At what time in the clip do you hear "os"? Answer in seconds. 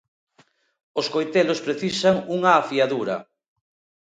0.99-1.07